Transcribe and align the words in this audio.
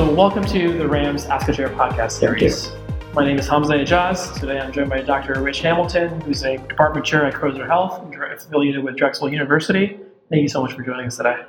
So, 0.00 0.10
welcome 0.14 0.46
to 0.46 0.78
the 0.78 0.88
Rams 0.88 1.26
Ask 1.26 1.50
a 1.50 1.52
Chair 1.52 1.68
podcast 1.68 2.12
series. 2.12 2.72
My 3.12 3.22
name 3.22 3.38
is 3.38 3.46
Hamza 3.46 3.74
Ijaz. 3.74 4.40
Today 4.40 4.58
I'm 4.58 4.72
joined 4.72 4.88
by 4.88 5.02
Dr. 5.02 5.42
Rich 5.42 5.60
Hamilton, 5.60 6.22
who's 6.22 6.42
a 6.42 6.56
department 6.56 7.04
chair 7.04 7.26
at 7.26 7.34
Crozer 7.34 7.66
Health, 7.66 8.02
affiliated 8.10 8.82
with 8.82 8.96
Drexel 8.96 9.30
University. 9.30 10.00
Thank 10.30 10.40
you 10.40 10.48
so 10.48 10.62
much 10.62 10.72
for 10.72 10.82
joining 10.82 11.04
us 11.04 11.18
today. 11.18 11.42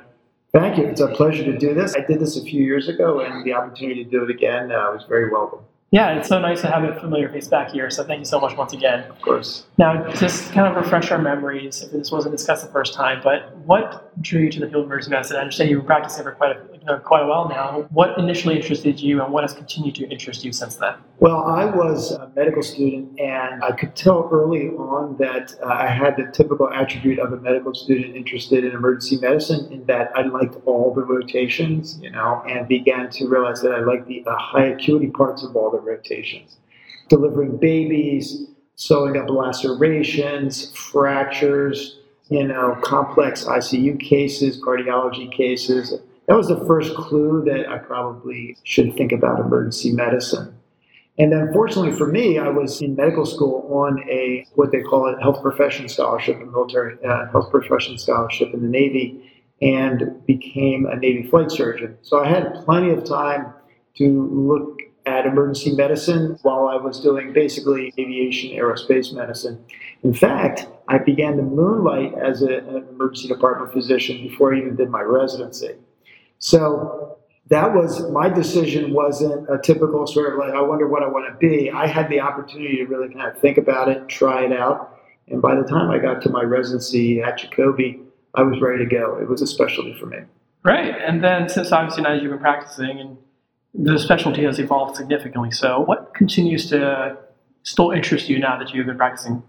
Thank 0.52 0.76
you. 0.76 0.84
It's 0.84 1.00
a 1.00 1.08
pleasure 1.08 1.42
to 1.44 1.56
do 1.56 1.72
this. 1.72 1.96
I 1.96 2.00
did 2.00 2.20
this 2.20 2.36
a 2.36 2.42
few 2.42 2.62
years 2.62 2.88
ago, 2.88 3.20
and 3.20 3.42
the 3.42 3.54
opportunity 3.54 4.04
to 4.04 4.10
do 4.10 4.22
it 4.22 4.28
again 4.28 4.70
uh, 4.70 4.92
was 4.92 5.06
very 5.08 5.30
welcome. 5.30 5.60
Yeah, 5.92 6.16
it's 6.16 6.28
so 6.28 6.38
nice 6.38 6.62
to 6.62 6.68
have 6.68 6.84
a 6.84 6.98
familiar 6.98 7.28
face 7.28 7.48
back 7.48 7.70
here. 7.70 7.90
So 7.90 8.02
thank 8.02 8.20
you 8.20 8.24
so 8.24 8.40
much 8.40 8.56
once 8.56 8.72
again. 8.72 9.04
Of 9.10 9.20
course. 9.20 9.66
Now, 9.76 10.10
just 10.12 10.50
kind 10.52 10.66
of 10.66 10.74
refresh 10.82 11.10
our 11.10 11.18
memories, 11.18 11.82
if 11.82 11.92
this 11.92 12.10
wasn't 12.10 12.34
discussed 12.34 12.64
the 12.64 12.72
first 12.72 12.94
time, 12.94 13.20
but 13.22 13.54
what 13.58 14.10
drew 14.22 14.40
you 14.44 14.50
to 14.52 14.60
the 14.60 14.68
field 14.68 14.84
of 14.84 14.86
emergency 14.86 15.10
medicine? 15.10 15.36
I 15.36 15.40
understand 15.40 15.68
you've 15.68 15.80
been 15.80 15.86
practicing 15.86 16.24
for 16.24 16.32
quite 16.32 16.56
a, 16.56 16.60
you 16.72 16.84
know, 16.86 16.98
quite 16.98 17.22
a 17.22 17.26
while 17.26 17.46
now. 17.46 17.86
What 17.90 18.18
initially 18.18 18.56
interested 18.56 19.00
you, 19.00 19.22
and 19.22 19.34
what 19.34 19.44
has 19.44 19.52
continued 19.52 19.94
to 19.96 20.08
interest 20.08 20.46
you 20.46 20.52
since 20.52 20.76
then? 20.76 20.94
Well, 21.20 21.44
I 21.44 21.66
was 21.66 22.12
a 22.12 22.32
medical 22.34 22.62
student, 22.62 23.20
and 23.20 23.62
I 23.62 23.72
could 23.72 23.94
tell 23.94 24.30
early 24.32 24.68
on 24.70 25.18
that 25.18 25.54
uh, 25.62 25.66
I 25.66 25.88
had 25.88 26.16
the 26.16 26.30
typical 26.32 26.72
attribute 26.72 27.18
of 27.18 27.34
a 27.34 27.36
medical 27.36 27.74
student 27.74 28.16
interested 28.16 28.64
in 28.64 28.72
emergency 28.72 29.18
medicine, 29.18 29.70
in 29.70 29.84
that 29.86 30.10
I 30.14 30.22
liked 30.22 30.56
all 30.64 30.94
the 30.94 31.04
rotations, 31.04 31.98
you 32.00 32.10
know, 32.10 32.42
and 32.48 32.66
began 32.66 33.10
to 33.10 33.28
realize 33.28 33.60
that 33.60 33.72
I 33.72 33.80
liked 33.80 34.08
the 34.08 34.24
uh, 34.26 34.34
high 34.38 34.68
acuity 34.68 35.08
parts 35.08 35.44
of 35.44 35.54
all 35.54 35.70
the 35.70 35.81
rotations. 35.82 36.56
Delivering 37.08 37.58
babies, 37.58 38.46
sewing 38.76 39.16
up 39.16 39.28
lacerations, 39.28 40.72
fractures, 40.76 41.98
you 42.28 42.46
know, 42.46 42.76
complex 42.82 43.44
ICU 43.44 44.00
cases, 44.00 44.60
cardiology 44.60 45.30
cases. 45.30 45.94
That 46.26 46.36
was 46.36 46.48
the 46.48 46.64
first 46.66 46.94
clue 46.94 47.44
that 47.44 47.68
I 47.68 47.78
probably 47.78 48.56
should 48.64 48.94
think 48.96 49.12
about 49.12 49.40
emergency 49.40 49.92
medicine. 49.92 50.54
And 51.18 51.30
then, 51.30 51.52
fortunately 51.52 51.92
for 51.92 52.06
me, 52.06 52.38
I 52.38 52.48
was 52.48 52.80
in 52.80 52.96
medical 52.96 53.26
school 53.26 53.68
on 53.70 54.02
a 54.08 54.46
what 54.54 54.72
they 54.72 54.80
call 54.80 55.06
a 55.06 55.20
health 55.20 55.42
profession 55.42 55.88
scholarship, 55.88 56.40
a 56.40 56.46
military 56.46 56.96
uh, 57.04 57.30
health 57.30 57.50
profession 57.50 57.98
scholarship 57.98 58.54
in 58.54 58.62
the 58.62 58.68
Navy, 58.68 59.30
and 59.60 60.24
became 60.26 60.86
a 60.86 60.96
Navy 60.96 61.28
flight 61.28 61.50
surgeon. 61.50 61.98
So 62.02 62.24
I 62.24 62.28
had 62.28 62.54
plenty 62.64 62.90
of 62.90 63.04
time 63.04 63.52
to 63.96 64.26
look 64.32 64.80
at 65.06 65.26
emergency 65.26 65.72
medicine 65.72 66.38
while 66.42 66.68
I 66.68 66.76
was 66.76 67.00
doing 67.00 67.32
basically 67.32 67.92
aviation 67.98 68.50
aerospace 68.50 69.12
medicine. 69.12 69.64
In 70.02 70.14
fact, 70.14 70.66
I 70.88 70.98
began 70.98 71.36
to 71.36 71.42
moonlight 71.42 72.14
as 72.14 72.42
a, 72.42 72.58
an 72.58 72.86
emergency 72.90 73.28
department 73.28 73.72
physician 73.72 74.18
before 74.18 74.54
I 74.54 74.58
even 74.58 74.76
did 74.76 74.90
my 74.90 75.00
residency. 75.00 75.74
So 76.38 77.18
that 77.48 77.74
was 77.74 78.10
my 78.10 78.28
decision 78.28 78.92
wasn't 78.92 79.48
a 79.50 79.58
typical 79.58 80.06
sort 80.06 80.32
of 80.32 80.38
like 80.38 80.54
I 80.54 80.60
wonder 80.60 80.86
what 80.86 81.02
I 81.02 81.06
want 81.06 81.32
to 81.32 81.46
be. 81.46 81.70
I 81.70 81.86
had 81.86 82.08
the 82.08 82.20
opportunity 82.20 82.76
to 82.76 82.84
really 82.84 83.12
kind 83.12 83.26
of 83.26 83.40
think 83.40 83.58
about 83.58 83.88
it, 83.88 84.08
try 84.08 84.44
it 84.44 84.52
out, 84.52 84.98
and 85.28 85.42
by 85.42 85.54
the 85.54 85.62
time 85.62 85.90
I 85.90 85.98
got 85.98 86.22
to 86.22 86.30
my 86.30 86.42
residency 86.42 87.20
at 87.20 87.38
Jacobi, 87.38 88.00
I 88.34 88.42
was 88.42 88.60
ready 88.60 88.84
to 88.84 88.90
go. 88.90 89.18
It 89.20 89.28
was 89.28 89.42
a 89.42 89.46
specialty 89.46 89.94
for 89.98 90.06
me. 90.06 90.18
Right, 90.64 90.94
and 91.00 91.22
then 91.22 91.48
since 91.48 91.72
obviously 91.72 92.04
now 92.04 92.12
you've 92.12 92.30
been 92.30 92.38
practicing 92.38 93.00
and 93.00 93.18
the 93.74 93.98
specialty 93.98 94.44
has 94.44 94.58
evolved 94.58 94.96
significantly. 94.96 95.50
So, 95.50 95.80
what 95.80 96.14
continues 96.14 96.68
to 96.70 97.16
still 97.62 97.90
interest 97.90 98.28
you 98.28 98.38
now 98.38 98.58
that 98.58 98.72
you've 98.72 98.86
been 98.86 98.96
practicing? 98.96 99.42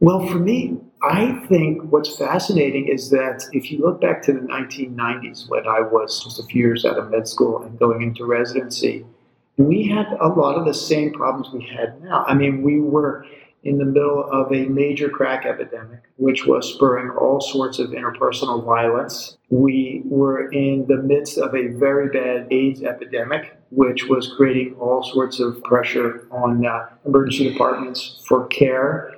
Well, 0.00 0.26
for 0.26 0.38
me, 0.38 0.78
I 1.02 1.44
think 1.48 1.82
what's 1.92 2.16
fascinating 2.16 2.88
is 2.88 3.10
that 3.10 3.46
if 3.52 3.70
you 3.70 3.80
look 3.80 4.00
back 4.00 4.22
to 4.22 4.32
the 4.32 4.40
1990s 4.40 5.48
when 5.48 5.66
I 5.66 5.80
was 5.80 6.24
just 6.24 6.38
a 6.40 6.42
few 6.44 6.62
years 6.62 6.84
out 6.84 6.98
of 6.98 7.10
med 7.10 7.28
school 7.28 7.62
and 7.62 7.78
going 7.78 8.02
into 8.02 8.24
residency, 8.24 9.04
we 9.58 9.86
had 9.86 10.06
a 10.20 10.28
lot 10.28 10.56
of 10.56 10.64
the 10.64 10.72
same 10.72 11.12
problems 11.12 11.52
we 11.52 11.64
had 11.64 12.02
now. 12.02 12.24
I 12.26 12.34
mean, 12.34 12.62
we 12.62 12.80
were 12.80 13.26
in 13.62 13.78
the 13.78 13.84
middle 13.84 14.24
of 14.30 14.52
a 14.52 14.66
major 14.66 15.08
crack 15.08 15.44
epidemic, 15.44 16.00
which 16.16 16.46
was 16.46 16.72
spurring 16.72 17.10
all 17.10 17.40
sorts 17.40 17.78
of 17.78 17.90
interpersonal 17.90 18.64
violence. 18.64 19.36
We 19.50 20.02
were 20.06 20.50
in 20.50 20.86
the 20.86 20.96
midst 20.96 21.38
of 21.38 21.54
a 21.54 21.68
very 21.68 22.08
bad 22.08 22.48
AIDS 22.50 22.82
epidemic, 22.82 23.56
which 23.70 24.06
was 24.06 24.32
creating 24.36 24.76
all 24.80 25.02
sorts 25.02 25.40
of 25.40 25.62
pressure 25.62 26.26
on 26.30 26.64
uh, 26.66 26.88
emergency 27.04 27.52
departments 27.52 28.22
for 28.26 28.46
care. 28.46 29.14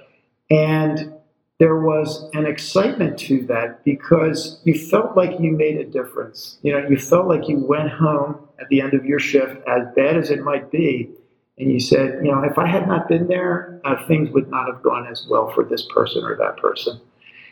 And 0.50 1.14
there 1.58 1.78
was 1.78 2.28
an 2.32 2.44
excitement 2.44 3.16
to 3.20 3.46
that 3.46 3.84
because 3.84 4.60
you 4.64 4.74
felt 4.74 5.16
like 5.16 5.38
you 5.38 5.52
made 5.52 5.76
a 5.76 5.84
difference. 5.84 6.58
You 6.62 6.72
know, 6.72 6.88
you 6.88 6.98
felt 6.98 7.28
like 7.28 7.48
you 7.48 7.58
went 7.58 7.90
home 7.90 8.48
at 8.60 8.68
the 8.68 8.80
end 8.80 8.94
of 8.94 9.04
your 9.04 9.20
shift, 9.20 9.56
as 9.68 9.86
bad 9.94 10.16
as 10.16 10.30
it 10.30 10.42
might 10.42 10.72
be, 10.72 11.10
and 11.62 11.72
you 11.72 11.78
said, 11.78 12.24
you 12.24 12.32
know, 12.32 12.42
if 12.42 12.58
I 12.58 12.66
had 12.66 12.88
not 12.88 13.08
been 13.08 13.28
there, 13.28 13.80
uh, 13.84 14.04
things 14.08 14.30
would 14.30 14.50
not 14.50 14.66
have 14.66 14.82
gone 14.82 15.06
as 15.06 15.26
well 15.30 15.48
for 15.50 15.64
this 15.64 15.86
person 15.94 16.24
or 16.24 16.36
that 16.36 16.56
person. 16.56 17.00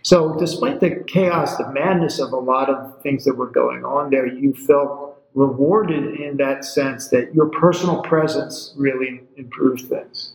So, 0.03 0.34
despite 0.37 0.81
the 0.81 1.04
chaos, 1.06 1.56
the 1.56 1.71
madness 1.71 2.19
of 2.19 2.32
a 2.32 2.37
lot 2.37 2.69
of 2.69 3.00
things 3.03 3.25
that 3.25 3.37
were 3.37 3.50
going 3.50 3.84
on 3.84 4.10
there, 4.10 4.26
you 4.26 4.54
felt 4.54 5.22
rewarded 5.34 6.19
in 6.19 6.38
that 6.38 6.65
sense 6.65 7.09
that 7.09 7.32
your 7.34 7.50
personal 7.50 8.03
presence 8.03 8.75
really 8.76 9.21
improved 9.37 9.82
things. 9.82 10.32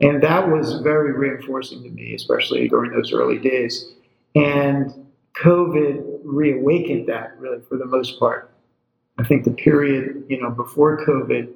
And 0.00 0.22
that 0.22 0.48
was 0.48 0.80
very 0.80 1.12
reinforcing 1.12 1.82
to 1.82 1.90
me, 1.90 2.14
especially 2.14 2.66
during 2.68 2.92
those 2.92 3.12
early 3.12 3.38
days. 3.38 3.92
And 4.34 5.06
COVID 5.42 6.20
reawakened 6.22 7.08
that 7.08 7.38
really 7.38 7.60
for 7.68 7.76
the 7.76 7.84
most 7.84 8.18
part. 8.18 8.50
I 9.18 9.24
think 9.24 9.44
the 9.44 9.50
period, 9.50 10.24
you 10.28 10.40
know, 10.40 10.50
before 10.50 11.04
COVID, 11.04 11.52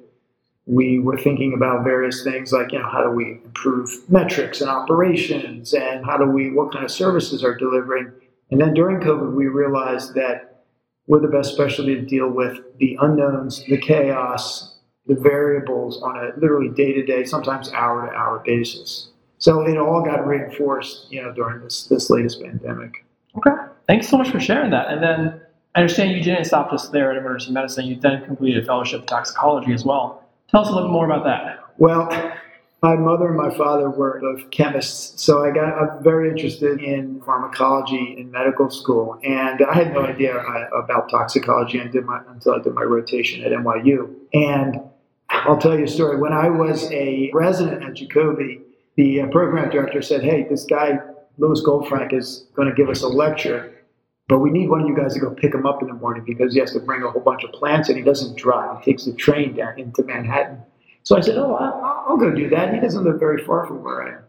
we 0.65 0.99
were 0.99 1.17
thinking 1.17 1.53
about 1.53 1.83
various 1.83 2.23
things 2.23 2.53
like, 2.53 2.71
you 2.71 2.79
know, 2.79 2.89
how 2.89 3.03
do 3.03 3.09
we 3.09 3.41
improve 3.43 3.89
metrics 4.09 4.61
and 4.61 4.69
operations 4.69 5.73
and 5.73 6.05
how 6.05 6.17
do 6.17 6.25
we, 6.25 6.51
what 6.51 6.71
kind 6.71 6.85
of 6.85 6.91
services 6.91 7.43
are 7.43 7.55
delivering. 7.55 8.11
And 8.49 8.61
then 8.61 8.73
during 8.73 9.01
COVID, 9.01 9.33
we 9.33 9.47
realized 9.47 10.13
that 10.15 10.63
we're 11.07 11.19
the 11.19 11.27
best 11.27 11.53
specialty 11.53 11.95
to 11.95 12.01
deal 12.01 12.29
with 12.29 12.59
the 12.77 12.97
unknowns, 13.01 13.63
the 13.65 13.77
chaos, 13.77 14.79
the 15.05 15.15
variables 15.15 16.01
on 16.01 16.15
a 16.17 16.39
literally 16.39 16.69
day 16.69 16.93
to 16.93 17.03
day, 17.03 17.25
sometimes 17.25 17.69
hour 17.73 18.07
to 18.07 18.15
hour 18.15 18.41
basis. 18.45 19.09
So 19.37 19.67
it 19.67 19.77
all 19.77 20.01
got 20.01 20.25
reinforced, 20.25 21.11
you 21.11 21.21
know, 21.21 21.33
during 21.33 21.61
this 21.61 21.87
this 21.87 22.09
latest 22.09 22.41
pandemic. 22.41 23.05
Okay, 23.35 23.51
thanks 23.87 24.07
so 24.07 24.17
much 24.17 24.29
for 24.29 24.39
sharing 24.39 24.71
that. 24.71 24.87
And 24.87 25.03
then 25.03 25.41
I 25.75 25.81
understand 25.81 26.11
you 26.11 26.23
didn't 26.23 26.45
stop 26.45 26.71
just 26.71 26.93
there 26.93 27.11
at 27.11 27.17
emergency 27.17 27.51
medicine. 27.51 27.85
You 27.85 27.99
then 27.99 28.23
completed 28.23 28.63
a 28.63 28.65
fellowship 28.65 29.01
in 29.01 29.07
toxicology 29.07 29.73
as 29.73 29.83
well. 29.83 30.22
Tell 30.53 30.61
us 30.61 30.69
a 30.69 30.75
little 30.75 30.91
more 30.91 31.05
about 31.05 31.23
that. 31.23 31.63
Well, 31.79 32.09
my 32.83 32.95
mother 32.95 33.29
and 33.29 33.37
my 33.37 33.49
father 33.49 33.89
were 33.89 34.19
both 34.21 34.51
chemists, 34.51 35.19
so 35.23 35.43
I 35.43 35.49
got 35.49 36.03
very 36.03 36.29
interested 36.29 36.79
in 36.79 37.21
pharmacology 37.21 38.15
in 38.19 38.29
medical 38.29 38.69
school, 38.69 39.19
and 39.23 39.63
I 39.63 39.73
had 39.73 39.93
no 39.93 40.01
idea 40.01 40.37
about 40.37 41.09
toxicology 41.09 41.79
until, 41.79 42.07
I 42.07 42.59
did 42.59 42.73
my 42.73 42.83
rotation 42.83 43.43
at 43.43 43.51
NYU. 43.51 44.13
And 44.33 44.79
I'll 45.29 45.57
tell 45.57 45.75
you 45.75 45.85
a 45.85 45.87
story. 45.87 46.17
When 46.17 46.33
I 46.33 46.49
was 46.49 46.91
a 46.91 47.31
resident 47.33 47.83
at 47.83 47.95
Jacobi, 47.95 48.61
the 48.95 49.21
uh, 49.21 49.27
program 49.27 49.71
director 49.71 50.03
said, 50.03 50.21
"Hey, 50.21 50.45
this 50.47 50.65
guy 50.65 50.99
Lewis 51.39 51.63
Goldfrank 51.65 52.13
is 52.13 52.45
going 52.53 52.69
to 52.69 52.75
give 52.75 52.89
us 52.89 53.01
a 53.01 53.07
lecture." 53.07 53.73
But 54.27 54.39
we 54.39 54.51
need 54.51 54.69
one 54.69 54.81
of 54.81 54.87
you 54.87 54.95
guys 54.95 55.13
to 55.15 55.19
go 55.19 55.31
pick 55.31 55.53
him 55.53 55.65
up 55.65 55.81
in 55.81 55.89
the 55.89 55.93
morning 55.93 56.23
because 56.25 56.53
he 56.53 56.59
has 56.59 56.71
to 56.73 56.79
bring 56.79 57.03
a 57.03 57.11
whole 57.11 57.21
bunch 57.21 57.43
of 57.43 57.51
plants 57.51 57.89
and 57.89 57.97
he 57.97 58.03
doesn't 58.03 58.37
drive. 58.37 58.81
He 58.83 58.91
takes 58.91 59.05
the 59.05 59.13
train 59.13 59.55
down 59.55 59.77
into 59.77 60.03
Manhattan. 60.03 60.61
So 61.03 61.17
I 61.17 61.21
said, 61.21 61.37
Oh, 61.37 61.55
I'll 62.07 62.17
go 62.17 62.31
do 62.31 62.49
that. 62.49 62.73
He 62.73 62.79
doesn't 62.79 63.03
live 63.03 63.19
very 63.19 63.43
far 63.43 63.67
from 63.67 63.83
where 63.83 64.01
I 64.03 64.15
am. 64.15 64.23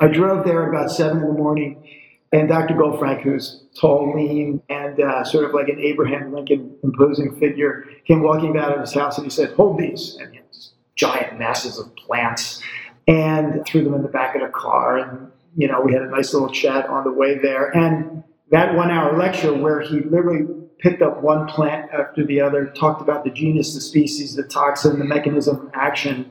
I 0.00 0.08
drove 0.08 0.44
there 0.44 0.68
about 0.68 0.90
seven 0.90 1.18
in 1.18 1.28
the 1.28 1.34
morning, 1.34 1.86
and 2.32 2.48
Dr. 2.48 2.74
Goldfrank, 2.74 3.22
who's 3.22 3.64
tall, 3.78 4.14
lean, 4.16 4.62
and 4.70 4.98
uh, 5.00 5.22
sort 5.24 5.44
of 5.44 5.52
like 5.52 5.68
an 5.68 5.78
Abraham 5.80 6.32
Lincoln 6.32 6.74
imposing 6.82 7.38
figure, 7.38 7.86
came 8.06 8.22
walking 8.22 8.56
out 8.56 8.72
of 8.72 8.80
his 8.80 8.94
house 8.94 9.18
and 9.18 9.26
he 9.26 9.30
said, 9.30 9.52
Hold 9.52 9.78
these. 9.78 10.16
And 10.20 10.30
he 10.30 10.36
had 10.36 10.46
giant 10.94 11.38
masses 11.38 11.78
of 11.78 11.94
plants 11.96 12.62
and 13.06 13.66
threw 13.66 13.84
them 13.84 13.94
in 13.94 14.02
the 14.02 14.08
back 14.08 14.34
of 14.34 14.42
the 14.42 14.48
car. 14.48 14.98
And, 14.98 15.30
you 15.56 15.68
know, 15.68 15.80
we 15.80 15.92
had 15.92 16.02
a 16.02 16.08
nice 16.08 16.32
little 16.32 16.48
chat 16.50 16.86
on 16.86 17.04
the 17.04 17.12
way 17.12 17.38
there. 17.38 17.76
And 17.76 18.24
that 18.52 18.74
one 18.74 18.90
hour 18.90 19.18
lecture 19.18 19.52
where 19.52 19.80
he 19.80 20.00
literally 20.00 20.46
picked 20.78 21.00
up 21.00 21.22
one 21.22 21.48
plant 21.48 21.90
after 21.90 22.24
the 22.24 22.40
other, 22.40 22.66
talked 22.66 23.00
about 23.00 23.24
the 23.24 23.30
genus, 23.30 23.74
the 23.74 23.80
species, 23.80 24.34
the 24.34 24.42
toxin, 24.42 24.98
the 24.98 25.04
mechanism 25.04 25.56
of 25.56 25.70
action, 25.74 26.30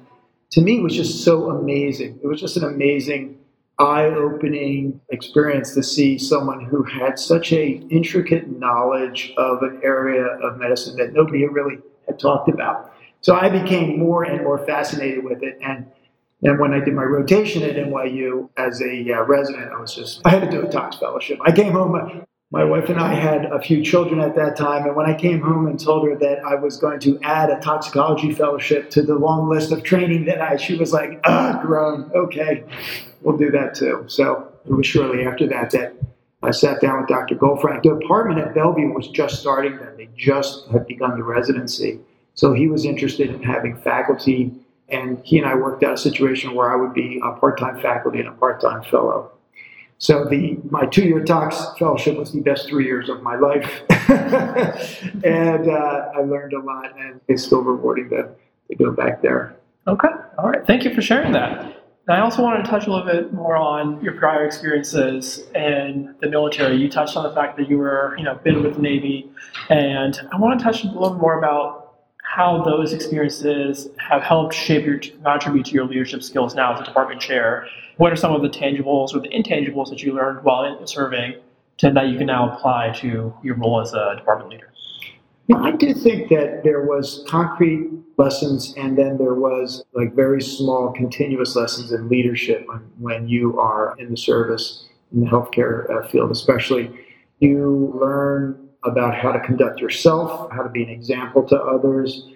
to 0.52 0.62
me 0.62 0.82
was 0.82 0.96
just 0.96 1.24
so 1.24 1.50
amazing. 1.50 2.20
It 2.22 2.28
was 2.28 2.40
just 2.40 2.58
an 2.58 2.64
amazing, 2.64 3.40
eye-opening 3.80 5.02
experience 5.10 5.74
to 5.74 5.82
see 5.82 6.18
someone 6.18 6.66
who 6.66 6.84
had 6.84 7.18
such 7.18 7.52
a 7.54 7.82
intricate 7.90 8.60
knowledge 8.60 9.34
of 9.38 9.64
an 9.64 9.80
area 9.84 10.24
of 10.24 10.60
medicine 10.60 10.98
that 10.98 11.14
nobody 11.14 11.46
really 11.48 11.80
had 12.06 12.20
talked 12.20 12.50
about. 12.50 12.94
So 13.22 13.36
I 13.36 13.50
became 13.50 13.98
more 13.98 14.24
and 14.24 14.44
more 14.44 14.64
fascinated 14.66 15.24
with 15.24 15.42
it 15.42 15.58
and 15.64 15.88
and 16.44 16.60
when 16.60 16.74
I 16.74 16.80
did 16.80 16.94
my 16.94 17.04
rotation 17.04 17.64
at 17.64 17.76
NYU 17.76 18.50
as 18.58 18.82
a 18.82 19.14
uh, 19.14 19.24
resident, 19.24 19.72
I 19.72 19.80
was 19.80 19.94
just, 19.94 20.22
I 20.26 20.30
had 20.30 20.42
to 20.42 20.50
do 20.50 20.66
a 20.66 20.70
tox 20.70 20.98
fellowship. 20.98 21.40
I 21.46 21.52
came 21.52 21.72
home, 21.72 22.26
My 22.52 22.64
wife 22.64 22.90
and 22.90 23.00
I 23.00 23.14
had 23.14 23.46
a 23.46 23.62
few 23.62 23.84
children 23.84 24.20
at 24.20 24.36
that 24.36 24.58
time, 24.58 24.86
and 24.86 24.96
when 24.96 25.06
I 25.06 25.14
came 25.14 25.42
home 25.42 25.68
and 25.68 25.80
told 25.80 26.08
her 26.08 26.16
that 26.18 26.40
I 26.44 26.56
was 26.56 26.78
going 26.78 27.00
to 27.02 27.20
add 27.22 27.50
a 27.50 27.60
toxicology 27.60 28.34
fellowship 28.34 28.90
to 28.92 29.04
the 29.04 29.16
long 29.16 29.50
list 29.50 29.72
of 29.72 29.84
training 29.84 30.26
that 30.26 30.42
I, 30.42 30.58
she 30.58 30.76
was 30.76 30.92
like, 30.92 31.20
ah, 31.26 31.60
grown, 31.62 32.12
okay, 32.16 32.64
we'll 33.22 33.38
do 33.38 33.52
that 33.52 33.76
too. 33.76 34.06
So 34.08 34.52
it 34.66 34.74
was 34.74 34.88
shortly 34.88 35.26
after 35.26 35.48
that 35.48 35.72
that 35.72 35.94
I 36.44 36.52
sat 36.52 36.82
down 36.82 37.02
with 37.02 37.08
Dr. 37.08 37.36
Goldfrank. 37.36 37.84
The 37.84 38.00
department 38.00 38.40
at 38.40 38.56
Bellevue 38.56 38.94
was 38.94 39.08
just 39.10 39.40
starting 39.40 39.78
then; 39.78 39.96
they 39.98 40.10
just 40.18 40.68
had 40.70 40.88
begun 40.88 41.18
the 41.18 41.24
residency. 41.24 42.00
So 42.34 42.54
he 42.54 42.68
was 42.68 42.86
interested 42.86 43.30
in 43.30 43.44
having 43.44 43.76
faculty, 43.78 44.52
and 44.92 45.20
he 45.24 45.38
and 45.38 45.48
I 45.48 45.56
worked 45.56 45.84
out 45.84 45.94
a 45.94 45.98
situation 45.98 46.54
where 46.54 46.72
I 46.72 46.76
would 46.76 46.94
be 46.94 47.22
a 47.24 47.32
part-time 47.34 47.82
faculty 47.82 48.20
and 48.20 48.28
a 48.28 48.34
part-time 48.34 48.84
fellow. 48.84 49.32
So 49.98 50.26
the 50.26 50.58
my 50.70 50.86
two-year 50.88 51.24
tox 51.24 51.64
fellowship 51.78 52.18
was 52.18 52.32
the 52.32 52.42
best 52.42 52.68
three 52.68 52.86
years 52.86 53.08
of 53.08 53.22
my 53.22 53.36
life, 53.36 53.84
and 54.10 55.70
uh, 55.70 56.12
I 56.16 56.22
learned 56.22 56.54
a 56.54 56.60
lot, 56.60 57.00
and 57.00 57.22
it's 57.28 57.44
still 57.44 57.62
rewarding 57.62 58.10
to, 58.10 58.30
to 58.70 58.76
go 58.76 58.92
back 58.92 59.22
there. 59.22 59.56
Okay, 59.88 60.08
all 60.40 60.50
right. 60.50 60.66
Thank 60.66 60.86
you 60.86 60.94
for 60.96 61.04
sharing 61.04 61.34
that. 61.34 61.78
I 62.10 62.20
also 62.20 62.42
wanted 62.42 62.66
to 62.66 62.70
touch 62.70 62.88
a 62.88 62.92
little 62.92 63.06
bit 63.06 63.32
more 63.32 63.56
on 63.56 64.04
your 64.04 64.14
prior 64.14 64.44
experiences 64.44 65.46
in 65.54 66.16
the 66.20 66.28
military. 66.28 66.78
You 66.78 66.90
touched 66.90 67.16
on 67.16 67.24
the 67.24 67.34
fact 67.34 67.58
that 67.58 67.70
you 67.70 67.78
were, 67.78 68.16
you 68.18 68.24
know, 68.24 68.36
been 68.36 68.64
with 68.64 68.76
the 68.76 68.82
Navy, 68.82 69.32
and 69.70 70.20
I 70.32 70.38
want 70.38 70.60
to 70.60 70.64
touch 70.64 70.84
a 70.84 70.88
little 70.88 71.14
more 71.14 71.38
about 71.38 71.81
how 72.34 72.64
those 72.64 72.94
experiences 72.94 73.90
have 73.98 74.24
helped 74.24 74.56
shape 74.56 74.86
your 74.86 75.00
contribute 75.00 75.66
to 75.66 75.74
your 75.74 75.86
leadership 75.86 76.24
skills 76.24 76.56
now 76.56 76.74
as 76.74 76.80
a 76.80 76.84
department 76.86 77.20
chair. 77.20 77.68
What 77.98 78.14
are 78.14 78.16
some 78.16 78.34
of 78.34 78.42
the 78.42 78.48
tangibles 78.48 79.14
or 79.14 79.20
the 79.20 79.28
intangibles 79.30 79.90
that 79.90 80.02
you 80.02 80.14
learned 80.14 80.42
while 80.46 80.88
serving 80.88 81.36
to, 81.80 81.92
that 81.92 82.08
you 82.08 82.18
can 82.18 82.28
now 82.28 82.54
apply 82.54 82.94
to 83.00 83.34
your 83.44 83.56
role 83.56 83.82
as 83.82 83.94
a 83.94 84.16
department 84.16 84.50
leader? 84.50 84.72
I 85.54 85.72
do 85.72 85.94
think 85.94 86.30
that 86.30 86.62
there 86.64 86.86
was 86.86 87.26
concrete 87.28 87.90
lessons 88.18 88.74
and 88.78 88.98
then 88.98 89.18
there 89.18 89.34
was 89.34 89.84
like 89.94 90.16
very 90.16 90.42
small 90.42 90.94
continuous 90.94 91.58
lessons 91.58 91.92
in 91.92 92.08
leadership 92.08 92.66
when, 92.68 92.80
when 93.00 93.28
you 93.28 93.60
are 93.60 93.94
in 94.00 94.10
the 94.10 94.18
service 94.18 94.88
in 95.12 95.22
the 95.22 95.28
healthcare 95.28 95.90
uh, 95.90 96.08
field 96.08 96.30
especially 96.30 96.92
you 97.40 97.92
learn 98.00 98.70
about 98.84 99.16
how 99.16 99.32
to 99.32 99.40
conduct 99.40 99.80
yourself, 99.80 100.52
how 100.52 100.64
to 100.64 100.70
be 100.70 100.84
an 100.84 100.90
example 100.90 101.44
to 101.48 101.56
others, 101.56 102.28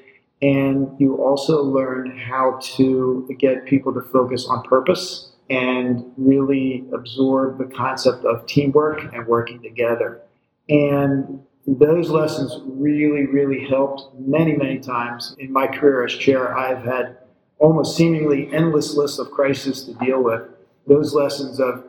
and 0.42 0.90
you 1.00 1.16
also 1.16 1.64
learn 1.64 2.18
how 2.18 2.60
to 2.62 3.28
get 3.40 3.66
people 3.66 3.94
to 3.94 4.02
focus 4.02 4.46
on 4.48 4.64
purpose 4.64 5.32
and 5.50 6.12
really 6.18 6.86
absorb 6.94 7.58
the 7.58 7.66
concept 7.66 8.26
of 8.26 8.46
teamwork 8.46 9.14
and 9.14 9.26
working 9.28 9.62
together. 9.62 10.22
And 10.70 11.42
those 11.68 12.10
lessons 12.10 12.60
really, 12.66 13.26
really 13.26 13.66
helped 13.66 14.14
many, 14.20 14.56
many 14.56 14.80
times 14.80 15.36
in 15.40 15.52
my 15.52 15.68
career 15.68 16.06
as 16.06 16.14
chair. 16.14 16.56
I've 16.58 16.84
had 16.84 17.18
almost 17.60 17.96
seemingly 17.96 18.54
endless 18.54 18.96
lists 18.96 19.20
of 19.20 19.32
crises 19.32 19.84
to 19.86 19.94
deal 20.06 20.22
with. 20.22 20.42
Those 20.88 21.14
lessons 21.14 21.60
of 21.60 21.84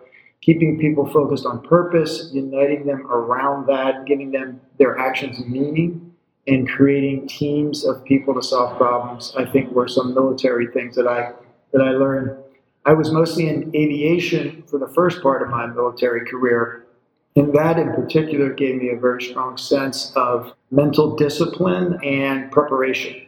keeping 0.47 0.79
people 0.79 1.05
focused 1.11 1.45
on 1.45 1.61
purpose, 1.61 2.31
uniting 2.33 2.87
them 2.87 3.05
around 3.11 3.67
that, 3.67 4.07
giving 4.07 4.31
them 4.31 4.61
their 4.79 4.97
actions 4.97 5.45
meaning, 5.45 6.15
and 6.47 6.69
creating 6.69 7.27
teams 7.27 7.85
of 7.85 8.05
people 8.05 8.33
to 8.33 8.41
solve 8.41 8.77
problems, 8.77 9.35
I 9.37 9.45
think 9.45 9.73
were 9.73 9.89
some 9.89 10.15
military 10.15 10.69
things 10.69 10.95
that 10.95 11.09
I 11.09 11.33
that 11.73 11.83
I 11.83 11.91
learned. 11.91 12.39
I 12.85 12.93
was 12.93 13.11
mostly 13.11 13.49
in 13.49 13.75
aviation 13.75 14.63
for 14.69 14.79
the 14.79 14.87
first 14.95 15.21
part 15.21 15.43
of 15.43 15.49
my 15.49 15.67
military 15.67 16.25
career, 16.25 16.87
and 17.35 17.53
that 17.53 17.77
in 17.77 17.93
particular 17.93 18.55
gave 18.55 18.77
me 18.77 18.91
a 18.91 18.97
very 18.97 19.21
strong 19.21 19.57
sense 19.57 20.13
of 20.15 20.55
mental 20.71 21.17
discipline 21.17 21.99
and 22.05 22.53
preparation. 22.53 23.23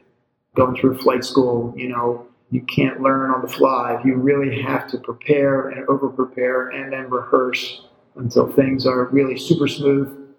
Going 0.54 0.76
through 0.76 0.98
flight 0.98 1.24
school, 1.24 1.74
you 1.76 1.88
know, 1.88 2.28
you 2.50 2.62
can't 2.62 3.00
learn 3.00 3.30
on 3.30 3.42
the 3.42 3.48
fly. 3.48 4.00
You 4.04 4.16
really 4.16 4.62
have 4.62 4.88
to 4.90 4.98
prepare 4.98 5.68
and 5.68 5.86
over 5.88 6.08
prepare 6.08 6.68
and 6.70 6.92
then 6.92 7.10
rehearse 7.10 7.82
until 8.16 8.50
things 8.50 8.86
are 8.86 9.04
really 9.06 9.36
super 9.36 9.68
smooth. 9.68 10.34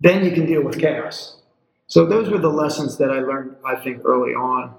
Then 0.00 0.24
you 0.24 0.32
can 0.32 0.46
deal 0.46 0.62
with 0.62 0.78
chaos. 0.78 1.40
So 1.86 2.04
those 2.04 2.28
were 2.28 2.38
the 2.38 2.50
lessons 2.50 2.98
that 2.98 3.10
I 3.10 3.20
learned, 3.20 3.56
I 3.64 3.76
think, 3.76 4.02
early 4.04 4.32
on. 4.32 4.74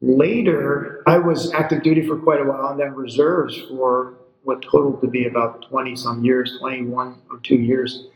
Later, 0.00 1.02
I 1.06 1.18
was 1.18 1.52
active 1.52 1.82
duty 1.82 2.06
for 2.06 2.16
quite 2.16 2.40
a 2.40 2.44
while 2.44 2.68
and 2.68 2.78
then 2.78 2.94
reserves 2.94 3.60
for 3.62 4.14
what 4.44 4.62
totaled 4.62 5.00
to 5.00 5.08
be 5.08 5.26
about 5.26 5.68
20 5.68 5.96
some 5.96 6.24
years, 6.24 6.58
21 6.60 7.20
or 7.30 7.38
two 7.38 7.56
years. 7.56 8.06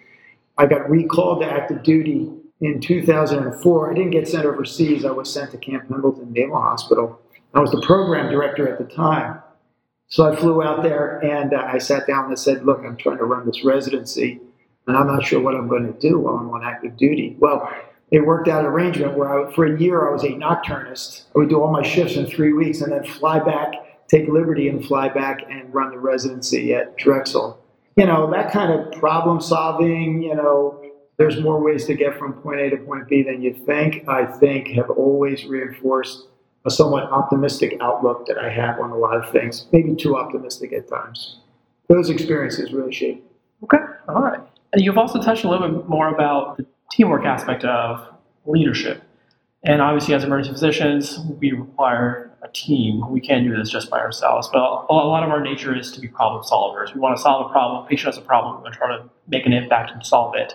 I 0.57 0.67
got 0.67 0.89
recalled 0.89 1.43
to 1.43 1.51
active 1.51 1.83
duty 1.83 2.31
in 2.61 2.81
2004. 2.81 3.91
I 3.91 3.95
didn't 3.95 4.11
get 4.11 4.29
sent 4.29 4.45
overseas. 4.45 5.05
I 5.05 5.11
was 5.11 5.33
sent 5.33 5.51
to 5.51 5.59
Camp 5.59 5.89
Pendleton 5.89 6.33
Naval 6.33 6.61
Hospital 6.61 7.22
I 7.55 7.61
was 7.61 7.71
the 7.71 7.83
program 7.83 8.31
director 8.31 8.69
at 8.69 8.79
the 8.79 8.95
time. 8.95 9.41
So 10.09 10.31
I 10.31 10.37
flew 10.37 10.63
out 10.63 10.83
there 10.83 11.19
and 11.19 11.55
uh, 11.55 11.65
I 11.67 11.79
sat 11.79 12.07
down 12.07 12.25
and 12.25 12.33
I 12.33 12.37
said, 12.37 12.65
Look, 12.65 12.81
I'm 12.85 12.97
trying 12.97 13.19
to 13.19 13.25
run 13.25 13.47
this 13.47 13.65
residency 13.65 14.41
and 14.87 14.97
I'm 14.97 15.07
not 15.07 15.25
sure 15.25 15.41
what 15.41 15.55
I'm 15.55 15.69
going 15.69 15.87
to 15.87 15.99
do 15.99 16.19
while 16.19 16.37
I'm 16.37 16.51
on 16.51 16.65
active 16.65 16.97
duty. 16.97 17.37
Well, 17.39 17.71
it 18.11 18.21
worked 18.21 18.49
out 18.49 18.61
an 18.61 18.67
arrangement 18.67 19.17
where 19.17 19.49
I, 19.49 19.53
for 19.55 19.65
a 19.65 19.81
year 19.81 20.09
I 20.09 20.13
was 20.13 20.25
a 20.25 20.29
nocturnist. 20.29 21.25
I 21.35 21.39
would 21.39 21.49
do 21.49 21.63
all 21.63 21.73
my 21.73 21.83
shifts 21.83 22.17
in 22.17 22.27
three 22.27 22.53
weeks 22.53 22.81
and 22.81 22.93
then 22.93 23.05
fly 23.05 23.39
back, 23.39 23.73
take 24.09 24.29
liberty 24.29 24.69
and 24.69 24.85
fly 24.85 25.09
back 25.09 25.41
and 25.49 25.73
run 25.73 25.93
the 25.93 25.99
residency 25.99 26.75
at 26.75 26.97
Drexel. 26.99 27.59
You 27.97 28.07
know, 28.07 28.31
that 28.31 28.53
kind 28.53 28.73
of 28.73 28.93
problem 29.01 29.41
solving, 29.41 30.23
you 30.23 30.35
know, 30.35 30.79
there's 31.17 31.41
more 31.41 31.63
ways 31.63 31.87
to 31.87 31.95
get 31.95 32.19
from 32.19 32.35
point 32.35 32.61
A 32.61 32.71
to 32.71 32.77
point 32.79 33.09
B 33.09 33.23
than 33.23 33.43
you 33.43 33.55
think, 33.55 34.09
I 34.09 34.27
think 34.27 34.69
have 34.69 34.91
always 34.91 35.45
reinforced 35.45 36.27
a 36.65 36.71
somewhat 36.71 37.05
optimistic 37.05 37.77
outlook 37.81 38.27
that 38.27 38.39
I 38.39 38.51
have 38.51 38.79
on 38.79 38.91
a 38.91 38.97
lot 38.97 39.17
of 39.17 39.31
things, 39.33 39.67
maybe 39.73 39.95
too 39.95 40.17
optimistic 40.17 40.73
at 40.73 40.89
times. 40.89 41.39
Those 41.89 42.09
experiences 42.11 42.73
really 42.73 42.93
shape. 42.93 43.25
Okay, 43.65 43.79
all 44.09 44.23
right. 44.23 44.41
And 44.73 44.83
you've 44.83 44.99
also 44.99 45.21
touched 45.21 45.45
a 45.45 45.49
little 45.49 45.69
bit 45.69 45.89
more 45.89 46.09
about 46.09 46.57
the 46.57 46.67
teamwork 46.91 47.25
aspect 47.25 47.65
of 47.65 48.07
leadership. 48.47 49.03
And 49.65 49.81
obviously, 49.81 50.15
as 50.15 50.25
emergency 50.25 50.53
physicians, 50.53 51.21
we 51.41 51.53
require 51.53 52.33
a 52.43 52.49
team. 52.49 53.09
We 53.11 53.21
can't 53.21 53.45
do 53.45 53.57
this 53.57 53.71
just 53.71 53.91
by 53.91 54.01
ourselves. 54.01 54.49
But 54.53 54.59
a 54.59 54.93
lot 54.93 55.23
of 55.23 55.31
our 55.31 55.41
nature 55.41 55.77
is 55.77 55.93
to 55.93 56.01
be 56.01 56.09
problem 56.09 56.43
solvers. 56.43 56.95
We 56.95 57.01
want 57.01 57.17
to 57.17 57.23
solve 57.23 57.49
a 57.49 57.53
problem. 57.53 57.87
Patient 57.87 58.15
has 58.15 58.23
a 58.23 58.27
problem. 58.27 58.57
We 58.57 58.63
want 58.63 58.75
to 58.75 58.79
try 58.79 58.97
to 58.97 59.05
make 59.29 59.47
an 59.47 59.53
impact 59.53 59.93
and 59.93 60.05
solve 60.05 60.35
it. 60.35 60.55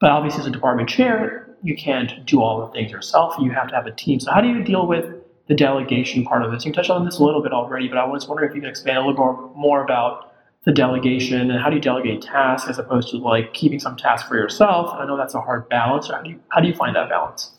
But 0.00 0.10
obviously, 0.10 0.40
as 0.40 0.46
a 0.46 0.50
department 0.50 0.88
chair, 0.88 1.54
you 1.62 1.76
can't 1.76 2.24
do 2.26 2.42
all 2.42 2.66
the 2.66 2.72
things 2.72 2.90
yourself. 2.90 3.34
You 3.38 3.52
have 3.52 3.68
to 3.68 3.74
have 3.74 3.86
a 3.86 3.92
team. 3.92 4.18
So, 4.18 4.32
how 4.32 4.40
do 4.40 4.48
you 4.48 4.64
deal 4.64 4.86
with 4.86 5.14
the 5.50 5.56
delegation 5.56 6.24
part 6.24 6.44
of 6.44 6.52
this. 6.52 6.64
You 6.64 6.72
touched 6.72 6.90
on 6.90 7.04
this 7.04 7.18
a 7.18 7.24
little 7.24 7.42
bit 7.42 7.52
already, 7.52 7.88
but 7.88 7.98
I 7.98 8.06
was 8.06 8.28
wondering 8.28 8.48
if 8.48 8.54
you 8.54 8.62
could 8.62 8.70
expand 8.70 8.98
a 8.98 9.00
little 9.00 9.16
more, 9.16 9.52
more 9.56 9.82
about 9.82 10.32
the 10.64 10.70
delegation 10.70 11.50
and 11.50 11.60
how 11.60 11.68
do 11.68 11.74
you 11.74 11.82
delegate 11.82 12.22
tasks 12.22 12.70
as 12.70 12.78
opposed 12.78 13.08
to 13.10 13.16
like 13.16 13.52
keeping 13.52 13.80
some 13.80 13.96
tasks 13.96 14.28
for 14.28 14.36
yourself. 14.36 14.94
I 14.94 15.04
know 15.06 15.16
that's 15.16 15.34
a 15.34 15.40
hard 15.40 15.68
balance. 15.68 16.08
How 16.08 16.22
do 16.22 16.30
you, 16.30 16.40
how 16.50 16.60
do 16.60 16.68
you 16.68 16.74
find 16.74 16.94
that 16.94 17.08
balance? 17.08 17.50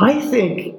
I 0.00 0.20
think 0.28 0.74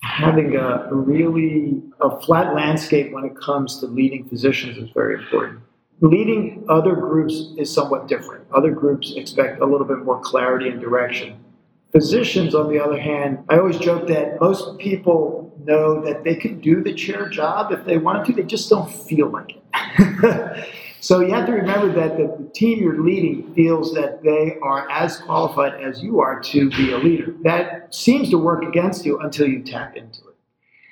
having 0.00 0.56
a 0.56 0.88
really 0.94 1.82
a 2.00 2.18
flat 2.22 2.54
landscape 2.54 3.12
when 3.12 3.24
it 3.24 3.36
comes 3.38 3.78
to 3.80 3.86
leading 3.86 4.26
physicians 4.30 4.78
is 4.78 4.88
very 4.94 5.22
important. 5.22 5.60
Leading 6.00 6.64
other 6.70 6.94
groups 6.94 7.52
is 7.58 7.70
somewhat 7.70 8.08
different. 8.08 8.46
Other 8.54 8.70
groups 8.70 9.12
expect 9.14 9.60
a 9.60 9.66
little 9.66 9.86
bit 9.86 9.98
more 10.06 10.20
clarity 10.20 10.70
and 10.70 10.80
direction. 10.80 11.44
Physicians, 11.92 12.54
on 12.54 12.72
the 12.72 12.82
other 12.82 12.98
hand, 12.98 13.44
I 13.50 13.58
always 13.58 13.76
joke 13.76 14.08
that 14.08 14.40
most 14.40 14.78
people 14.78 15.48
know 15.68 16.00
that 16.00 16.24
they 16.24 16.34
could 16.34 16.60
do 16.60 16.82
the 16.82 16.92
chair 16.92 17.28
job 17.28 17.70
if 17.70 17.84
they 17.84 17.98
wanted 17.98 18.24
to, 18.26 18.32
they 18.32 18.42
just 18.42 18.68
don't 18.68 18.90
feel 18.90 19.28
like 19.28 19.52
it. 19.54 20.66
so 21.00 21.20
you 21.20 21.32
have 21.32 21.46
to 21.46 21.52
remember 21.52 21.92
that 21.92 22.16
the 22.16 22.50
team 22.54 22.80
you're 22.80 23.00
leading 23.00 23.54
feels 23.54 23.94
that 23.94 24.22
they 24.24 24.56
are 24.62 24.90
as 24.90 25.18
qualified 25.18 25.74
as 25.80 26.02
you 26.02 26.20
are 26.20 26.40
to 26.40 26.70
be 26.70 26.92
a 26.92 26.98
leader. 26.98 27.34
That 27.44 27.94
seems 27.94 28.30
to 28.30 28.38
work 28.38 28.64
against 28.64 29.04
you 29.04 29.18
until 29.20 29.46
you 29.46 29.62
tap 29.62 29.96
into 29.96 30.20
it. 30.20 30.34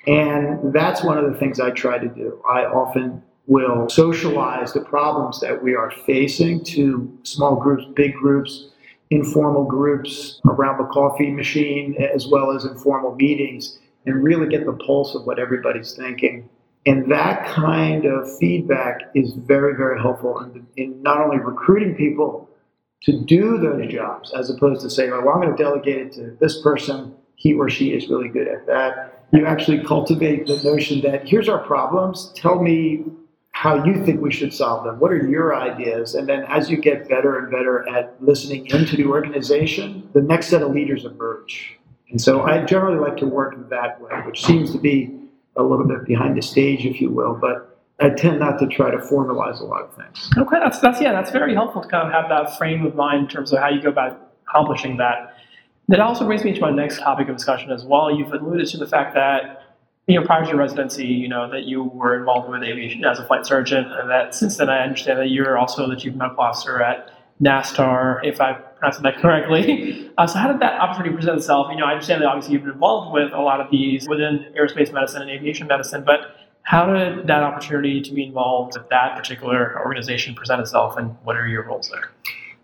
And 0.09 0.71
that's 0.71 1.03
one 1.03 1.17
of 1.17 1.29
the 1.29 1.37
things 1.37 1.59
I 1.59 1.71
try 1.71 1.97
to 1.97 2.07
do. 2.07 2.41
I 2.49 2.61
often 2.65 3.21
will 3.47 3.89
socialize 3.89 4.73
the 4.73 4.81
problems 4.81 5.41
that 5.41 5.61
we 5.61 5.75
are 5.75 5.91
facing 6.05 6.63
to 6.63 7.19
small 7.23 7.55
groups, 7.55 7.83
big 7.95 8.13
groups, 8.13 8.67
informal 9.09 9.63
groups 9.63 10.39
around 10.45 10.77
the 10.77 10.85
coffee 10.85 11.31
machine, 11.31 11.95
as 12.13 12.27
well 12.27 12.51
as 12.51 12.65
informal 12.65 13.15
meetings 13.15 13.79
and 14.07 14.23
really 14.23 14.47
get 14.47 14.65
the 14.65 14.73
pulse 14.73 15.13
of 15.13 15.25
what 15.25 15.37
everybody's 15.37 15.93
thinking. 15.93 16.49
And 16.85 17.11
that 17.11 17.45
kind 17.45 18.05
of 18.05 18.37
feedback 18.37 19.01
is 19.13 19.33
very, 19.33 19.75
very 19.75 19.99
helpful 19.99 20.39
in, 20.39 20.65
in 20.77 21.01
not 21.03 21.19
only 21.19 21.37
recruiting 21.37 21.95
people 21.95 22.49
to 23.03 23.21
do 23.25 23.57
those 23.57 23.91
jobs, 23.91 24.33
as 24.33 24.49
opposed 24.49 24.81
to 24.81 24.89
saying, 24.89 25.11
oh, 25.13 25.21
well, 25.21 25.35
I'm 25.35 25.41
going 25.41 25.55
to 25.55 25.61
delegate 25.61 25.97
it 25.97 26.13
to 26.13 26.37
this 26.39 26.61
person, 26.61 27.13
he 27.35 27.53
or 27.53 27.69
she 27.69 27.89
is 27.89 28.07
really 28.07 28.29
good 28.29 28.47
at 28.47 28.65
that. 28.67 29.25
You 29.33 29.45
actually 29.45 29.83
cultivate 29.83 30.47
the 30.47 30.59
notion 30.63 31.01
that 31.01 31.27
here's 31.27 31.49
our 31.49 31.59
problems, 31.59 32.31
tell 32.35 32.61
me 32.61 33.03
how 33.51 33.83
you 33.83 34.05
think 34.05 34.21
we 34.21 34.31
should 34.31 34.53
solve 34.53 34.85
them. 34.85 34.99
What 34.99 35.11
are 35.11 35.27
your 35.27 35.55
ideas? 35.55 36.15
And 36.15 36.29
then 36.29 36.45
as 36.47 36.69
you 36.69 36.77
get 36.77 37.09
better 37.09 37.37
and 37.37 37.51
better 37.51 37.87
at 37.89 38.15
listening 38.23 38.67
into 38.67 38.95
the 38.95 39.05
organization, 39.05 40.09
the 40.13 40.21
next 40.21 40.47
set 40.47 40.61
of 40.61 40.71
leaders 40.71 41.05
emerge. 41.05 41.76
And 42.09 42.21
so 42.21 42.43
I 42.43 42.63
generally 42.63 42.99
like 42.99 43.17
to 43.17 43.25
work 43.25 43.69
that 43.69 43.99
way, 44.01 44.11
which 44.25 44.45
seems 44.45 44.71
to 44.71 44.79
be 44.79 45.13
a 45.55 45.63
little 45.63 45.85
bit 45.85 46.05
behind 46.05 46.37
the 46.37 46.41
stage, 46.41 46.85
if 46.85 47.01
you 47.01 47.09
will, 47.09 47.33
but 47.33 47.77
I 47.99 48.09
tend 48.11 48.39
not 48.39 48.59
to 48.59 48.67
try 48.67 48.91
to 48.91 48.97
formalize 48.97 49.59
a 49.59 49.65
lot 49.65 49.81
of 49.81 49.95
things. 49.95 50.29
Okay, 50.37 50.57
that's 50.59 50.79
that's 50.79 51.01
yeah, 51.01 51.11
that's 51.11 51.31
very 51.31 51.55
helpful 51.55 51.81
to 51.81 51.87
kind 51.87 52.07
of 52.07 52.13
have 52.13 52.29
that 52.29 52.57
frame 52.57 52.85
of 52.85 52.95
mind 52.95 53.23
in 53.23 53.27
terms 53.27 53.51
of 53.51 53.59
how 53.59 53.69
you 53.69 53.81
go 53.81 53.89
about 53.89 54.33
accomplishing 54.47 54.97
that. 54.97 55.33
That 55.89 55.99
also 55.99 56.25
brings 56.25 56.43
me 56.43 56.53
to 56.53 56.61
my 56.61 56.69
next 56.69 56.99
topic 56.99 57.27
of 57.27 57.37
discussion 57.37 57.71
as 57.71 57.85
well. 57.85 58.15
You've 58.15 58.31
alluded 58.31 58.67
to 58.67 58.77
the 58.77 58.87
fact 58.87 59.15
that 59.15 59.63
you 60.07 60.17
know, 60.19 60.25
prior 60.25 60.43
to 60.43 60.49
your 60.49 60.57
residency, 60.57 61.05
you 61.05 61.27
know, 61.27 61.49
that 61.51 61.63
you 61.63 61.83
were 61.83 62.17
involved 62.17 62.49
with 62.49 62.63
aviation 62.63 63.03
as 63.03 63.19
a 63.19 63.25
flight 63.25 63.45
surgeon, 63.45 63.83
and 63.85 64.09
that 64.09 64.33
since 64.33 64.57
then 64.57 64.69
I 64.69 64.79
understand 64.79 65.19
that 65.19 65.29
you're 65.29 65.57
also 65.57 65.87
the 65.89 65.95
chief 65.95 66.13
medical 66.13 66.43
officer 66.43 66.81
at 66.81 67.11
NASTAR, 67.41 68.21
if 68.23 68.39
I 68.39 68.57
pronounced 68.79 69.01
that 69.03 69.17
correctly. 69.17 70.11
Uh, 70.17 70.25
so 70.25 70.39
how 70.39 70.51
did 70.51 70.59
that 70.59 70.79
opportunity 70.79 71.13
present 71.13 71.37
itself? 71.37 71.67
You 71.71 71.77
know, 71.77 71.85
I 71.85 71.91
understand 71.91 72.21
that 72.21 72.27
obviously 72.27 72.53
you've 72.53 72.63
been 72.63 72.71
involved 72.71 73.13
with 73.13 73.31
a 73.33 73.41
lot 73.41 73.61
of 73.61 73.69
these 73.69 74.07
within 74.07 74.45
aerospace 74.57 74.91
medicine 74.91 75.21
and 75.21 75.29
aviation 75.29 75.67
medicine, 75.67 76.03
but 76.03 76.35
how 76.63 76.85
did 76.85 77.27
that 77.27 77.43
opportunity 77.43 78.01
to 78.01 78.13
be 78.13 78.25
involved 78.25 78.77
with 78.77 78.89
that 78.89 79.15
particular 79.15 79.79
organization 79.79 80.35
present 80.35 80.59
itself, 80.59 80.97
and 80.97 81.15
what 81.23 81.35
are 81.35 81.47
your 81.47 81.63
roles 81.63 81.89
there? 81.89 82.11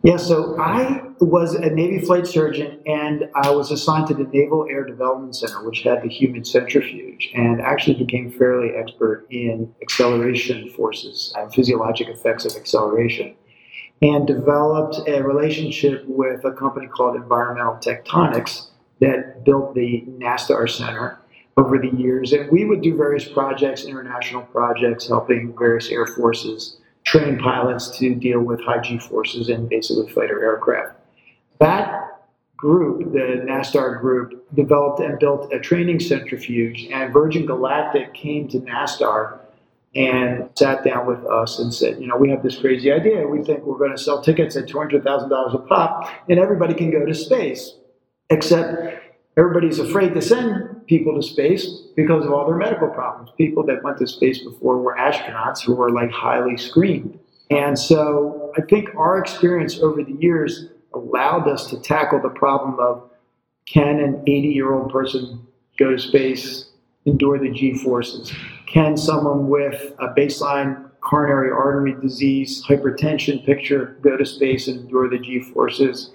Yeah, 0.06 0.18
so 0.18 0.60
I 0.60 1.02
was 1.22 1.56
a 1.56 1.70
Navy 1.70 2.06
flight 2.06 2.28
surgeon 2.28 2.82
and 2.86 3.30
I 3.36 3.52
was 3.52 3.72
assigned 3.72 4.08
to 4.08 4.14
the 4.14 4.26
Naval 4.26 4.68
Air 4.70 4.84
Development 4.84 5.34
Center, 5.34 5.64
which 5.64 5.84
had 5.84 6.04
the 6.04 6.10
human 6.10 6.44
centrifuge, 6.44 7.32
and 7.34 7.62
actually 7.62 7.94
became 7.94 8.30
fairly 8.30 8.72
expert 8.76 9.26
in 9.30 9.74
acceleration 9.82 10.70
forces 10.72 11.32
and 11.38 11.54
physiologic 11.54 12.10
effects 12.10 12.44
of 12.44 12.54
acceleration. 12.58 13.34
And 14.04 14.28
developed 14.28 15.08
a 15.08 15.24
relationship 15.24 16.04
with 16.06 16.44
a 16.44 16.52
company 16.52 16.88
called 16.88 17.16
Environmental 17.16 17.76
Tectonics 17.76 18.68
that 19.00 19.46
built 19.46 19.74
the 19.76 20.04
NASTAR 20.18 20.70
Center 20.70 21.20
over 21.56 21.78
the 21.78 21.90
years. 21.96 22.34
And 22.34 22.52
we 22.52 22.66
would 22.66 22.82
do 22.82 22.98
various 22.98 23.26
projects, 23.26 23.86
international 23.86 24.42
projects, 24.42 25.08
helping 25.08 25.56
various 25.58 25.90
air 25.90 26.06
forces 26.06 26.78
train 27.06 27.38
pilots 27.40 27.98
to 28.00 28.14
deal 28.14 28.42
with 28.42 28.62
high 28.62 28.80
G 28.80 29.00
forces 29.00 29.48
in 29.48 29.68
basically 29.70 30.12
fighter 30.12 30.44
aircraft. 30.44 30.98
That 31.60 32.20
group, 32.58 33.14
the 33.14 33.46
NASTAR 33.48 34.02
group, 34.02 34.46
developed 34.54 35.00
and 35.00 35.18
built 35.18 35.54
a 35.54 35.60
training 35.60 36.02
centrifuge, 36.02 36.88
and 36.92 37.14
Virgin 37.14 37.46
Galactic 37.46 38.14
came 38.14 38.50
to 38.50 38.60
NASTAR 38.60 39.40
and 39.96 40.50
sat 40.56 40.84
down 40.84 41.06
with 41.06 41.24
us 41.26 41.60
and 41.60 41.74
said, 41.74 42.00
you 42.02 42.08
know, 42.08 42.18
we 42.18 42.30
have 42.30 42.42
this 42.42 42.58
crazy 42.58 42.92
idea. 42.92 43.28
We 43.28 43.44
think 43.44 43.64
we're 43.64 43.78
going 43.78 43.92
to 43.92 43.98
sell 43.98 44.22
tickets 44.22 44.56
at 44.56 44.66
$200,000 44.66 45.54
a 45.54 45.58
pop, 45.60 46.10
and 46.28 46.40
everybody 46.40 46.74
can 46.74 46.90
go 46.90 47.06
to 47.06 47.14
space, 47.14 47.76
except 48.30 49.02
everybody's 49.38 49.80
afraid 49.80 50.14
to 50.16 50.22
send 50.22 50.88
people 50.88 51.16
to 51.16 51.22
space 51.22 51.68
because 51.96 52.26
of 52.26 52.34
all 52.34 52.48
their 52.48 52.58
medical 52.58 52.90
problems. 52.90 53.30
People 53.38 53.64
that 53.68 53.84
went 53.84 53.98
to 54.00 54.08
space 54.08 54.44
before 54.44 54.78
were 54.78 54.96
astronauts 54.96 55.62
who 55.62 55.76
were 55.76 55.92
like 55.92 56.12
highly 56.12 56.58
screened. 56.58 57.20
And 57.50 57.78
so 57.78 58.52
I 58.58 58.62
think 58.62 58.90
our 58.96 59.20
experience 59.20 59.80
over 59.80 60.04
the 60.04 60.14
years 60.14 60.70
allowed 60.94 61.48
us 61.48 61.70
to 61.70 61.80
tackle 61.80 62.20
the 62.22 62.30
problem 62.30 62.80
of 62.80 63.10
can 63.68 64.00
an 64.00 64.24
80 64.28 64.48
year 64.50 64.74
old 64.74 64.92
person 64.92 65.46
go 65.78 65.92
to 65.92 66.00
space, 66.00 66.70
endure 67.06 67.40
the 67.40 67.50
G 67.50 67.78
forces? 67.78 68.32
Can 68.74 68.98
someone 68.98 69.48
with 69.48 69.94
a 70.00 70.08
baseline 70.08 70.90
coronary 71.00 71.52
artery 71.52 71.96
disease, 72.02 72.64
hypertension 72.66 73.46
picture 73.46 73.98
go 74.02 74.18
to 74.18 74.26
space 74.26 74.68
and 74.68 74.82
endure 74.82 75.10
the 75.10 75.20
G 75.20 75.42
forces? 75.42 76.12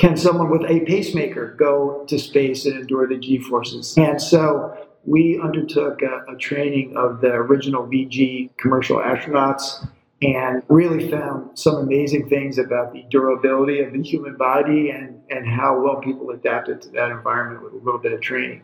can 0.00 0.16
someone 0.16 0.48
with 0.48 0.62
a 0.62 0.80
pacemaker 0.86 1.54
go 1.58 2.04
to 2.08 2.18
space 2.18 2.64
and 2.64 2.80
endure 2.80 3.06
the 3.06 3.18
G 3.18 3.38
forces? 3.38 3.94
And 3.98 4.20
so 4.20 4.74
we 5.04 5.38
undertook 5.42 6.00
a, 6.00 6.24
a, 6.32 6.36
training 6.36 6.96
of 6.96 7.20
the 7.20 7.28
original 7.28 7.86
VG 7.86 8.56
commercial 8.56 8.96
astronauts 8.96 9.86
and 10.22 10.62
really 10.68 11.10
found 11.10 11.58
some 11.58 11.76
amazing 11.76 12.30
things 12.30 12.56
about 12.56 12.94
the 12.94 13.04
durability 13.10 13.80
of 13.80 13.92
the 13.92 14.02
human 14.02 14.36
body 14.36 14.90
and, 14.90 15.20
and 15.28 15.46
how 15.46 15.78
well 15.78 15.96
people 15.96 16.30
adapted 16.30 16.80
to 16.82 16.88
that 16.90 17.10
environment 17.10 17.62
with 17.62 17.74
a 17.74 17.84
little 17.84 18.00
bit 18.00 18.12
of 18.12 18.20
training. 18.22 18.62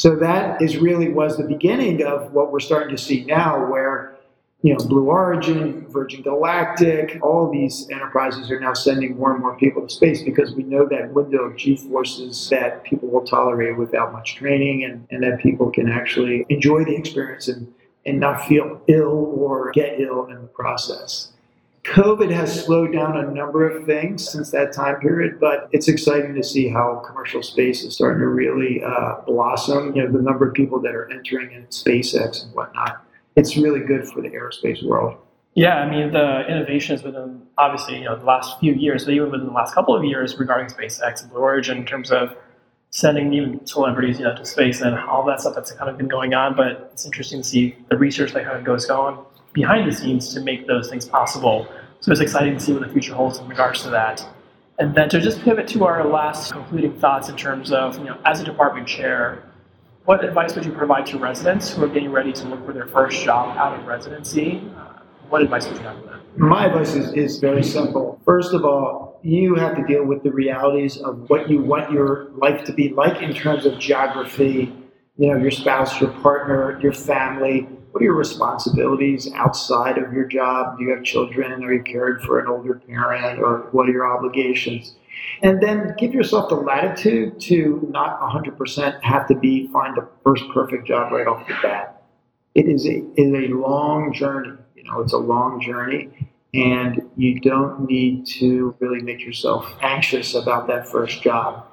So 0.00 0.16
that 0.16 0.62
is 0.62 0.78
really 0.78 1.10
was 1.10 1.36
the 1.36 1.44
beginning 1.44 2.02
of 2.02 2.32
what 2.32 2.50
we're 2.50 2.60
starting 2.60 2.96
to 2.96 3.02
see 3.02 3.22
now, 3.26 3.70
where 3.70 4.16
you 4.62 4.72
know, 4.72 4.82
Blue 4.86 5.10
Origin, 5.10 5.86
Virgin 5.88 6.22
Galactic, 6.22 7.18
all 7.20 7.50
these 7.52 7.86
enterprises 7.90 8.50
are 8.50 8.58
now 8.58 8.72
sending 8.72 9.18
more 9.18 9.34
and 9.34 9.42
more 9.42 9.58
people 9.58 9.82
to 9.82 9.90
space 9.92 10.22
because 10.22 10.54
we 10.54 10.62
know 10.62 10.88
that 10.88 11.12
window 11.12 11.40
of 11.44 11.56
G 11.58 11.76
forces 11.76 12.48
that 12.48 12.82
people 12.82 13.10
will 13.10 13.26
tolerate 13.26 13.76
without 13.76 14.10
much 14.14 14.36
training 14.36 14.84
and, 14.84 15.06
and 15.10 15.22
that 15.22 15.38
people 15.38 15.70
can 15.70 15.86
actually 15.86 16.46
enjoy 16.48 16.82
the 16.82 16.96
experience 16.96 17.48
and, 17.48 17.70
and 18.06 18.18
not 18.18 18.46
feel 18.46 18.80
ill 18.88 19.34
or 19.36 19.70
get 19.72 20.00
ill 20.00 20.24
in 20.28 20.40
the 20.40 20.48
process. 20.48 21.32
COVID 21.84 22.30
has 22.30 22.64
slowed 22.64 22.92
down 22.92 23.16
a 23.16 23.30
number 23.30 23.68
of 23.68 23.86
things 23.86 24.28
since 24.28 24.50
that 24.50 24.72
time 24.72 25.00
period, 25.00 25.40
but 25.40 25.68
it's 25.72 25.88
exciting 25.88 26.34
to 26.34 26.42
see 26.42 26.68
how 26.68 27.02
commercial 27.06 27.42
space 27.42 27.82
is 27.82 27.94
starting 27.94 28.20
to 28.20 28.28
really 28.28 28.82
uh, 28.84 29.16
blossom. 29.26 29.96
You 29.96 30.04
know, 30.04 30.12
the 30.12 30.22
number 30.22 30.46
of 30.46 30.54
people 30.54 30.78
that 30.80 30.94
are 30.94 31.10
entering 31.10 31.52
in 31.52 31.66
SpaceX 31.66 32.44
and 32.44 32.54
whatnot 32.54 33.04
it's 33.36 33.56
really 33.56 33.80
good 33.80 34.08
for 34.08 34.20
the 34.20 34.28
aerospace 34.28 34.82
world. 34.82 35.16
Yeah, 35.54 35.76
I 35.76 35.90
mean 35.90 36.12
the 36.12 36.46
innovations 36.48 37.02
within 37.02 37.42
obviously 37.58 37.98
you 37.98 38.04
know 38.04 38.16
the 38.16 38.24
last 38.24 38.60
few 38.60 38.74
years, 38.74 39.04
but 39.04 39.14
even 39.14 39.30
within 39.30 39.46
the 39.46 39.52
last 39.52 39.74
couple 39.74 39.96
of 39.96 40.04
years 40.04 40.38
regarding 40.38 40.68
SpaceX 40.68 41.22
and 41.22 41.30
Blue 41.30 41.40
Origin 41.40 41.78
in 41.78 41.86
terms 41.86 42.10
of 42.10 42.36
sending 42.90 43.32
even 43.32 43.64
celebrities 43.66 44.18
you 44.18 44.24
know 44.24 44.34
to 44.34 44.44
space 44.44 44.80
and 44.80 44.96
all 44.98 45.24
that 45.24 45.40
stuff 45.40 45.54
that's 45.54 45.72
kind 45.72 45.90
of 45.90 45.96
been 45.96 46.08
going 46.08 46.34
on. 46.34 46.54
But 46.54 46.90
it's 46.92 47.04
interesting 47.04 47.42
to 47.42 47.48
see 47.48 47.76
the 47.88 47.98
research 47.98 48.32
that 48.32 48.44
kind 48.44 48.56
of 48.56 48.64
goes 48.64 48.88
on 48.90 49.24
behind 49.52 49.90
the 49.90 49.94
scenes 49.94 50.32
to 50.34 50.40
make 50.40 50.66
those 50.66 50.88
things 50.88 51.08
possible. 51.08 51.66
So 52.00 52.12
it's 52.12 52.20
exciting 52.20 52.54
to 52.54 52.60
see 52.60 52.72
what 52.72 52.82
the 52.82 52.88
future 52.88 53.14
holds 53.14 53.38
in 53.38 53.48
regards 53.48 53.82
to 53.82 53.90
that. 53.90 54.26
And 54.78 54.94
then 54.94 55.08
to 55.10 55.20
just 55.20 55.42
pivot 55.42 55.68
to 55.68 55.84
our 55.84 56.06
last 56.06 56.52
concluding 56.52 56.98
thoughts 56.98 57.28
in 57.28 57.36
terms 57.36 57.70
of 57.70 57.98
you 57.98 58.04
know 58.04 58.18
as 58.24 58.40
a 58.40 58.44
department 58.44 58.88
chair, 58.88 59.44
what 60.06 60.24
advice 60.24 60.54
would 60.54 60.64
you 60.64 60.72
provide 60.72 61.04
to 61.06 61.18
residents 61.18 61.70
who 61.70 61.84
are 61.84 61.88
getting 61.88 62.10
ready 62.10 62.32
to 62.32 62.48
look 62.48 62.64
for 62.64 62.72
their 62.72 62.86
first 62.86 63.22
job 63.22 63.56
out 63.58 63.78
of 63.78 63.86
residency? 63.86 64.62
Uh, 64.76 65.00
what 65.28 65.42
advice 65.42 65.68
would 65.68 65.76
you 65.76 65.82
have 65.82 66.00
for 66.00 66.06
them? 66.06 66.20
My 66.36 66.66
advice 66.66 66.94
is, 66.94 67.12
is 67.12 67.38
very 67.38 67.62
simple. 67.62 68.20
First 68.24 68.54
of 68.54 68.64
all, 68.64 69.20
you 69.22 69.54
have 69.56 69.76
to 69.76 69.84
deal 69.84 70.04
with 70.04 70.22
the 70.22 70.32
realities 70.32 70.96
of 70.96 71.28
what 71.28 71.50
you 71.50 71.60
want 71.60 71.92
your 71.92 72.30
life 72.36 72.64
to 72.64 72.72
be 72.72 72.88
like 72.88 73.22
in 73.22 73.34
terms 73.34 73.66
of 73.66 73.78
geography, 73.78 74.72
you 75.18 75.28
know, 75.28 75.36
your 75.36 75.50
spouse, 75.50 76.00
your 76.00 76.10
partner, 76.22 76.80
your 76.80 76.92
family. 76.92 77.68
What 77.90 78.02
are 78.02 78.04
your 78.04 78.14
responsibilities 78.14 79.30
outside 79.34 79.98
of 79.98 80.12
your 80.12 80.24
job? 80.24 80.78
Do 80.78 80.84
you 80.84 80.90
have 80.94 81.02
children? 81.02 81.64
Are 81.64 81.72
you 81.72 81.82
cared 81.82 82.22
for 82.22 82.38
an 82.38 82.46
older 82.46 82.74
parent? 82.74 83.40
Or 83.40 83.68
what 83.72 83.88
are 83.88 83.92
your 83.92 84.06
obligations? 84.06 84.94
And 85.42 85.60
then 85.60 85.94
give 85.98 86.14
yourself 86.14 86.48
the 86.48 86.54
latitude 86.54 87.40
to 87.42 87.86
not 87.90 88.20
100% 88.20 89.02
have 89.02 89.26
to 89.28 89.34
be 89.34 89.68
find 89.68 89.96
the 89.96 90.06
first 90.24 90.44
perfect 90.52 90.86
job 90.86 91.12
right 91.12 91.26
off 91.26 91.46
the 91.48 91.54
bat. 91.62 92.02
It 92.54 92.68
is 92.68 92.86
a, 92.86 93.02
is 93.16 93.32
a 93.32 93.54
long 93.54 94.12
journey. 94.12 94.56
You 94.74 94.84
know, 94.84 95.00
it's 95.00 95.12
a 95.12 95.18
long 95.18 95.60
journey, 95.60 96.30
and 96.54 97.02
you 97.16 97.40
don't 97.40 97.86
need 97.88 98.26
to 98.38 98.74
really 98.80 99.02
make 99.02 99.20
yourself 99.20 99.72
anxious 99.82 100.34
about 100.34 100.66
that 100.68 100.88
first 100.88 101.22
job. 101.22 101.66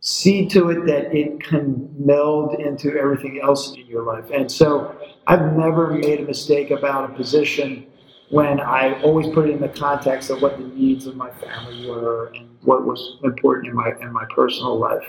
See 0.00 0.46
to 0.48 0.70
it 0.70 0.86
that 0.86 1.14
it 1.14 1.40
can 1.42 1.94
meld 1.98 2.60
into 2.60 2.96
everything 2.96 3.40
else 3.42 3.74
in 3.74 3.86
your 3.86 4.04
life. 4.04 4.30
And 4.32 4.50
so 4.50 4.95
I've 5.26 5.56
never 5.56 5.90
made 5.90 6.20
a 6.20 6.24
mistake 6.24 6.70
about 6.70 7.10
a 7.10 7.14
position 7.14 7.86
when 8.30 8.60
I 8.60 9.00
always 9.02 9.26
put 9.28 9.48
it 9.48 9.52
in 9.52 9.60
the 9.60 9.68
context 9.68 10.30
of 10.30 10.40
what 10.40 10.58
the 10.58 10.64
needs 10.64 11.06
of 11.06 11.16
my 11.16 11.30
family 11.30 11.88
were 11.88 12.32
and 12.36 12.56
what 12.62 12.84
was 12.84 13.18
important 13.24 13.68
in 13.68 13.74
my 13.74 13.92
in 14.00 14.12
my 14.12 14.24
personal 14.34 14.78
life. 14.78 15.04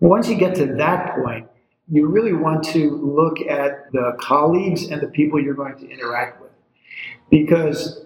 Once 0.00 0.28
you 0.28 0.36
get 0.36 0.54
to 0.56 0.66
that 0.74 1.14
point, 1.16 1.48
you 1.88 2.06
really 2.08 2.32
want 2.32 2.64
to 2.64 2.90
look 2.96 3.40
at 3.48 3.90
the 3.92 4.16
colleagues 4.20 4.88
and 4.90 5.00
the 5.00 5.08
people 5.08 5.40
you're 5.40 5.54
going 5.54 5.76
to 5.78 5.88
interact 5.88 6.40
with. 6.40 6.50
Because 7.30 8.04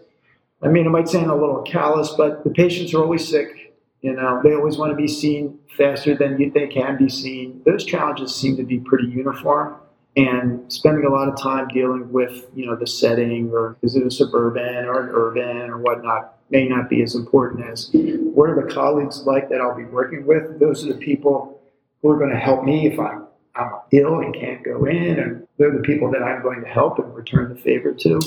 I 0.62 0.68
mean 0.68 0.86
it 0.86 0.90
might 0.90 1.08
sound 1.08 1.30
a 1.30 1.34
little 1.34 1.62
callous, 1.62 2.10
but 2.10 2.44
the 2.44 2.50
patients 2.50 2.92
are 2.92 3.02
always 3.02 3.26
sick. 3.26 3.74
You 4.02 4.12
know, 4.12 4.40
they 4.42 4.52
always 4.52 4.76
want 4.76 4.90
to 4.90 4.96
be 4.96 5.08
seen 5.08 5.60
faster 5.78 6.14
than 6.14 6.36
they 6.52 6.66
can 6.66 6.98
be 6.98 7.08
seen. 7.08 7.62
Those 7.64 7.84
challenges 7.84 8.34
seem 8.34 8.56
to 8.56 8.64
be 8.64 8.80
pretty 8.80 9.06
uniform 9.06 9.76
and 10.16 10.70
spending 10.72 11.04
a 11.04 11.08
lot 11.08 11.28
of 11.28 11.40
time 11.40 11.68
dealing 11.68 12.10
with 12.12 12.46
you 12.54 12.66
know 12.66 12.76
the 12.76 12.86
setting 12.86 13.50
or 13.50 13.76
is 13.82 13.96
it 13.96 14.06
a 14.06 14.10
suburban 14.10 14.84
or 14.84 15.02
an 15.02 15.08
urban 15.12 15.70
or 15.70 15.78
whatnot 15.78 16.36
may 16.52 16.68
not 16.68 16.88
be 16.88 17.02
as 17.02 17.14
important 17.14 17.64
as 17.66 17.90
what 17.92 18.50
are 18.50 18.62
the 18.62 18.72
colleagues 18.72 19.22
like 19.26 19.48
that 19.48 19.60
I'll 19.60 19.74
be 19.74 19.84
working 19.84 20.26
with. 20.26 20.60
Those 20.60 20.84
are 20.86 20.92
the 20.92 20.98
people 20.98 21.60
who 22.02 22.10
are 22.10 22.18
going 22.18 22.30
to 22.30 22.38
help 22.38 22.62
me 22.62 22.86
if 22.86 23.00
I'm 23.00 23.26
I'm 23.54 23.70
ill 23.90 24.20
and 24.20 24.34
can't 24.34 24.62
go 24.64 24.86
in, 24.86 25.18
and 25.18 25.46
they're 25.58 25.70
the 25.70 25.82
people 25.82 26.10
that 26.12 26.22
I'm 26.22 26.42
going 26.42 26.62
to 26.62 26.66
help 26.66 26.98
and 26.98 27.14
return 27.14 27.50
the 27.50 27.60
favor 27.60 27.92
to. 27.92 28.20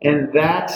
And 0.00 0.32
that, 0.32 0.72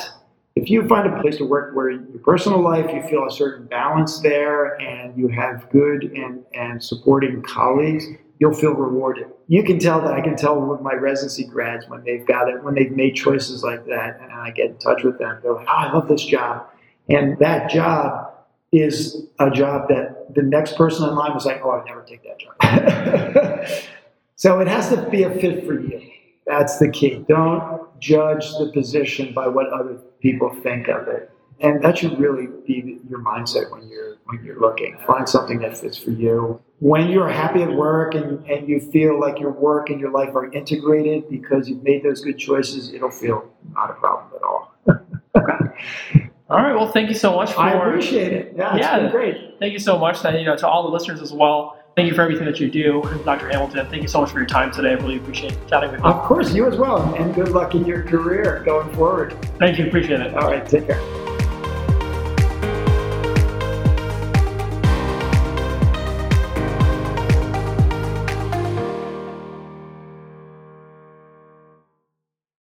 if 0.54 0.68
you 0.68 0.86
find 0.86 1.12
a 1.12 1.20
place 1.22 1.38
to 1.38 1.44
work 1.44 1.74
where 1.74 1.90
your 1.90 2.02
personal 2.22 2.60
life, 2.60 2.90
you 2.92 3.02
feel 3.08 3.26
a 3.26 3.30
certain 3.30 3.66
balance 3.66 4.20
there 4.20 4.78
and 4.80 5.16
you 5.16 5.28
have 5.28 5.68
good 5.70 6.04
and, 6.04 6.44
and 6.54 6.82
supporting 6.82 7.42
colleagues, 7.42 8.06
you'll 8.38 8.54
feel 8.54 8.72
rewarded. 8.72 9.28
You 9.48 9.62
can 9.62 9.78
tell 9.78 10.00
that 10.02 10.12
I 10.12 10.20
can 10.20 10.36
tell 10.36 10.60
with 10.60 10.80
my 10.80 10.94
residency 10.94 11.44
grads 11.44 11.88
when 11.88 12.04
they've 12.04 12.26
got 12.26 12.48
it, 12.48 12.62
when 12.62 12.74
they've 12.74 12.92
made 12.92 13.14
choices 13.14 13.62
like 13.62 13.86
that, 13.86 14.20
and 14.20 14.32
I 14.32 14.50
get 14.50 14.66
in 14.66 14.78
touch 14.78 15.02
with 15.02 15.18
them. 15.18 15.38
They're 15.42 15.54
like, 15.54 15.66
oh, 15.68 15.72
I 15.72 15.92
love 15.92 16.08
this 16.08 16.24
job. 16.24 16.66
And 17.08 17.38
that 17.38 17.70
job 17.70 18.32
is 18.72 19.26
a 19.38 19.50
job 19.50 19.88
that 19.88 20.34
the 20.34 20.42
next 20.42 20.76
person 20.76 21.08
in 21.08 21.14
line 21.14 21.32
was 21.34 21.46
like, 21.46 21.60
oh, 21.64 21.70
I'd 21.70 21.86
never 21.86 22.02
take 22.02 22.22
that 22.24 22.38
job. 22.38 23.68
so 24.36 24.60
it 24.60 24.68
has 24.68 24.88
to 24.90 25.08
be 25.08 25.22
a 25.22 25.30
fit 25.30 25.64
for 25.64 25.80
you. 25.80 26.10
That's 26.46 26.78
the 26.78 26.90
key. 26.90 27.24
Don't 27.28 27.98
judge 28.00 28.50
the 28.58 28.70
position 28.72 29.32
by 29.34 29.48
what 29.48 29.68
other 29.72 29.98
people 30.20 30.54
think 30.62 30.88
of 30.88 31.08
it. 31.08 31.30
And 31.60 31.82
that 31.82 31.98
should 31.98 32.18
really 32.18 32.48
be 32.66 32.98
your 33.08 33.20
mindset 33.20 33.70
when 33.70 33.88
you're 33.88 34.16
when 34.24 34.44
you're 34.44 34.60
looking. 34.60 34.98
Find 35.06 35.28
something 35.28 35.60
that 35.60 35.76
fits 35.76 35.96
for 35.96 36.10
you. 36.10 36.60
When 36.80 37.08
you're 37.08 37.28
happy 37.28 37.62
at 37.62 37.72
work 37.72 38.14
and, 38.14 38.44
and 38.46 38.68
you 38.68 38.80
feel 38.80 39.18
like 39.18 39.38
your 39.38 39.52
work 39.52 39.88
and 39.88 39.98
your 39.98 40.10
life 40.10 40.34
are 40.34 40.52
integrated 40.52 41.30
because 41.30 41.68
you've 41.68 41.82
made 41.82 42.02
those 42.02 42.20
good 42.20 42.36
choices, 42.38 42.92
it'll 42.92 43.10
feel 43.10 43.50
not 43.74 43.90
a 43.90 43.94
problem 43.94 44.30
at 44.36 44.42
all. 44.42 44.72
All 46.48 46.58
right. 46.58 46.74
Well, 46.74 46.92
thank 46.92 47.08
you 47.08 47.14
so 47.14 47.34
much 47.34 47.52
for. 47.52 47.60
I 47.60 47.72
appreciate 47.72 48.32
it. 48.32 48.54
Yeah, 48.56 48.76
it's 48.76 48.86
been 48.86 49.10
great. 49.10 49.58
Thank 49.58 49.72
you 49.72 49.80
so 49.80 49.98
much. 49.98 50.24
And, 50.24 50.38
you 50.38 50.44
know, 50.44 50.56
to 50.56 50.68
all 50.68 50.84
the 50.84 50.90
listeners 50.90 51.20
as 51.20 51.32
well. 51.32 51.82
Thank 51.96 52.08
you 52.08 52.14
for 52.14 52.20
everything 52.20 52.44
that 52.44 52.60
you 52.60 52.70
do, 52.70 53.02
Dr. 53.24 53.48
Hamilton. 53.48 53.88
Thank 53.88 54.02
you 54.02 54.08
so 54.08 54.20
much 54.20 54.30
for 54.30 54.38
your 54.38 54.46
time 54.46 54.70
today. 54.70 54.90
I 54.90 54.92
really 54.92 55.16
appreciate 55.16 55.56
chatting 55.66 55.90
with 55.90 56.00
you. 56.00 56.06
Of 56.06 56.24
course, 56.26 56.52
you 56.52 56.66
as 56.66 56.76
well, 56.76 57.14
and 57.14 57.34
good 57.34 57.48
luck 57.48 57.74
in 57.74 57.86
your 57.86 58.02
career 58.02 58.62
going 58.66 58.94
forward. 58.94 59.32
Thank 59.58 59.78
you. 59.78 59.86
Appreciate 59.86 60.20
it. 60.20 60.34
All 60.34 60.46
right. 60.46 60.68
Take 60.68 60.86
care. 60.86 61.25